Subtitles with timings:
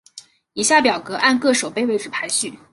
[0.53, 2.57] 以下表格按各守备位置排序。